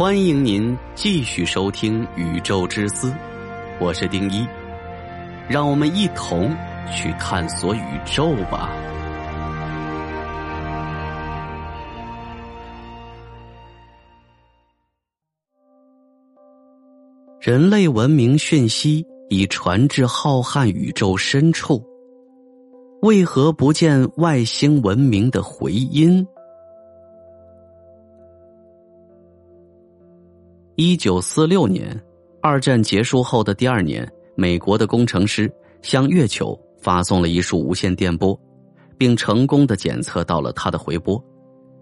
[0.00, 3.10] 欢迎您继续收听《宇宙之思》，
[3.78, 4.46] 我是丁一，
[5.46, 6.56] 让我们一同
[6.90, 8.72] 去探索宇宙吧。
[17.42, 21.84] 人类文明讯息已传至浩瀚宇宙深处，
[23.02, 26.26] 为何不见外星文明的回音？
[30.82, 31.94] 一九四六年，
[32.40, 35.52] 二战结束后的第二年，美国的工程师
[35.82, 38.34] 向月球发送了一束无线电波，
[38.96, 41.22] 并成功的检测到了它的回波。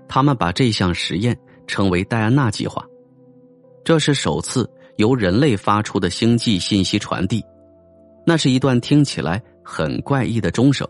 [0.09, 2.84] 他们把这项实验称为戴安娜计划。
[3.84, 7.41] 这是首次由人类发出的星际信息传递。
[8.27, 10.84] 那是一段听起来很怪异的钟声。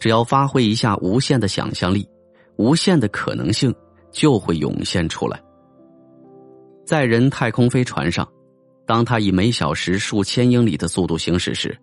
[0.00, 2.08] 只要发挥一下无限的想象力，
[2.56, 3.74] 无限的可能性
[4.10, 5.38] 就会涌现出来。
[6.84, 8.28] 载人太空飞船上，
[8.86, 11.76] 当它以每小时数千英里的速度行驶时，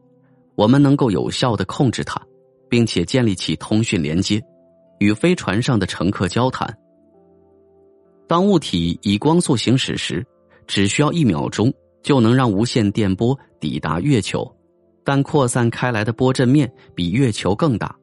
[0.55, 2.21] 我们能够有效的控制它，
[2.69, 4.39] 并且建立起通讯连接，
[4.99, 6.71] 与飞船上的乘客交谈。
[8.27, 10.23] 当物体以光速行驶时，
[10.67, 14.49] 只需要一秒钟就能让无线电波抵达月球，
[15.03, 17.93] 但扩散开来的波阵面比月球更大，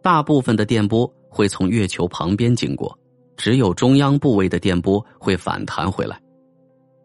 [0.00, 2.96] 大部分的电波会从月球旁边经过，
[3.36, 6.18] 只有中央部位的电波会反弹回来。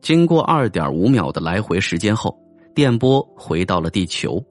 [0.04, 2.38] 经过二点五秒的来回时间后，
[2.76, 4.44] 电波回到了地球。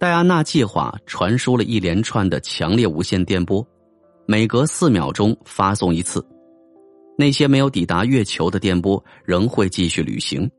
[0.00, 3.64] 戴安娜计划传输了一连串的强烈无线电波，
[4.26, 6.26] 每隔四秒钟发送一次。
[7.16, 10.50] 那些没有抵达月球的电波仍会继续旅行，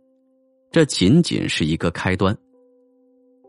[0.72, 2.34] 这仅仅是一个开端。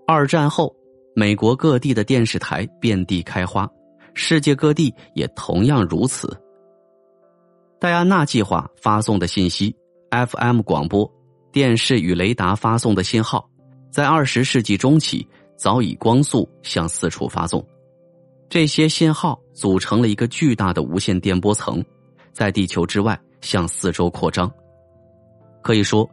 [0.04, 0.74] 二战后，
[1.14, 3.70] 美国各地的电视台遍地开花，
[4.14, 6.36] 世界各地也同样如此。
[7.78, 9.72] 戴安娜计划发送的信息。
[10.14, 11.10] FM 广播、
[11.50, 13.50] 电视与雷达发送的信号，
[13.90, 17.64] 在二十世纪中期早已光速向四处发送。
[18.48, 21.84] 这些信号组成了一个巨大的无线电波层，
[22.32, 24.48] 在地球之外向四周扩张。
[25.62, 26.08] 可以说，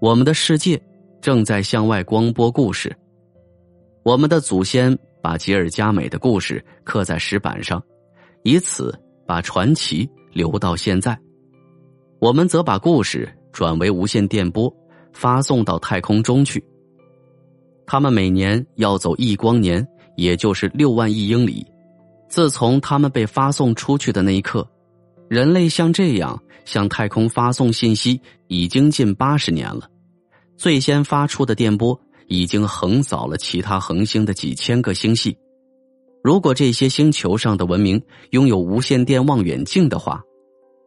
[0.00, 0.80] 我们的世界
[1.20, 2.92] 正在向外光播故事。
[4.02, 7.80] 我们的祖先把吉尔加美的故事刻在石板上，
[8.42, 8.92] 以此
[9.26, 11.16] 把传奇留到现在。
[12.18, 13.32] 我们则把故事。
[13.54, 14.70] 转为无线电波，
[15.12, 16.62] 发送到太空中去。
[17.86, 21.64] 他们每年要走一光年，也就是六万亿英里。
[22.28, 24.68] 自从他们被发送出去的那一刻，
[25.28, 29.88] 人类像这样向太空发送信息已经近八十年了。
[30.56, 35.36] 最先发出的电波已经横扫了其他恒星的几千个星系。
[36.24, 40.22] 如果这些星球上的文明拥有无线电望远镜的话，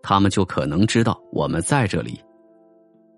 [0.02, 2.20] 他们就可能知道我们在这里。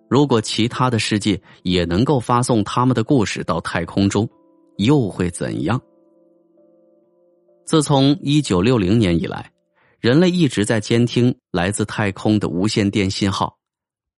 [0.09, 4.27] 如果其他的世界也能够发送他们的故事到太空中，
[4.77, 5.79] 又会怎样？
[7.63, 9.51] 自从一九六零年以来，
[9.99, 13.55] 人类一直在监听来自太空的无线电信号，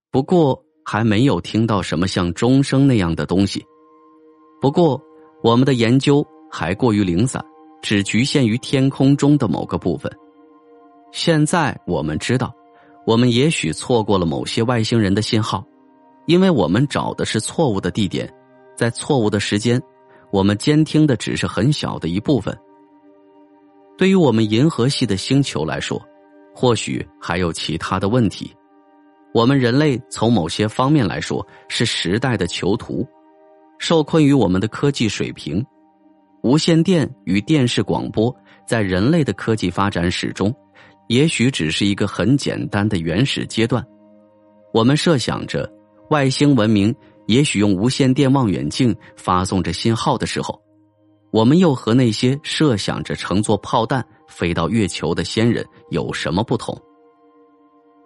[0.09, 3.61] 不过还没有听到什么像钟声那样的东西。
[4.61, 5.01] 不过，
[5.43, 7.43] 我们的研究还过于零散，
[7.81, 10.09] 只局限于天空中的某个部分。
[11.11, 12.53] 现在我们知道，
[13.05, 15.65] 我们也许错过了某些外星人的信号。
[16.31, 18.33] 因为我们找的是错误的地点，
[18.73, 19.81] 在错误的时间，
[20.31, 22.57] 我们监听的只是很小的一部分。
[23.97, 26.01] 对于我们银河系的星球来说，
[26.55, 28.55] 或许还有其他的问题。
[29.33, 33.05] 我们人类从某些方面来说是时代的囚徒，
[33.77, 35.61] 受困于我们的科技水平。
[36.43, 38.33] 无线电与电视广播
[38.65, 40.55] 在人类的科技发展史中，
[41.09, 43.85] 也许只是一个很简单的原始阶段。
[44.73, 45.69] 我们设想着。
[46.11, 46.93] 外星文明
[47.25, 50.61] 也许用无线电望远镜发送着信号的时候，
[51.31, 56.77] 我们又和那些设想着乘坐炮弹飞到月球的先人有什么不同？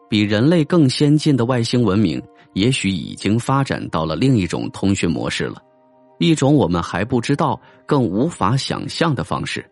[0.07, 2.21] 比人类更先进的外星文明，
[2.53, 5.59] 也许已经发展到了另一种通讯模式了，
[6.19, 9.65] 一种我们还不知道、更无法想象的方式。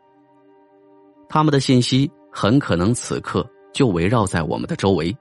[1.29, 5.15] 他们的信息很可能此刻就围绕在我们的周围。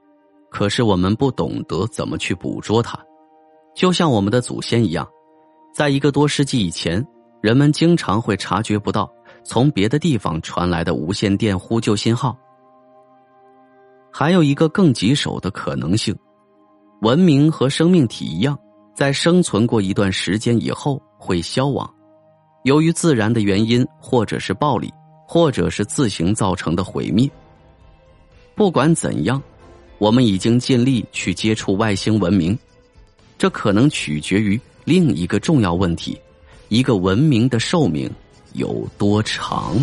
[0.53, 2.99] 可是我们不懂得怎么去捕捉它，
[3.75, 5.09] 就像我们的祖先一样，
[5.73, 7.03] 在一个多世纪以前，
[7.41, 9.11] 人们经常会察觉不到
[9.43, 12.37] 从别的地方传来的无线电呼救信号。
[14.13, 16.15] 还有一个更棘手的可能性：
[17.01, 18.57] 文明和生命体一样，
[18.95, 21.91] 在生存过一段时间以后会消亡，
[22.65, 24.93] 由于自然的原因，或者是暴力，
[25.27, 27.27] 或者是自行造成的毁灭。
[28.55, 29.43] 不管怎样。
[30.03, 32.59] 我们已经尽力去接触外星文明，
[33.39, 36.21] 这可能取决于另一个重要问题：
[36.71, 38.11] 一个文明的寿命
[38.55, 39.77] 有多长？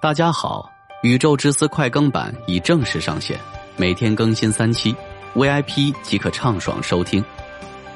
[0.00, 0.70] 大家好，
[1.02, 3.36] 宇宙之思快更版已正式上线，
[3.76, 4.94] 每天更新三期
[5.34, 7.24] ，VIP 即可畅爽收听。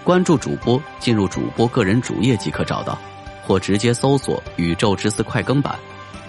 [0.03, 2.99] 关注主播，进入主播个人主页即可找到，
[3.47, 5.79] 或直接搜索“宇宙之思快更版”。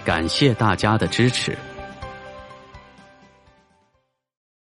[0.04, 1.56] 感谢大家的支持。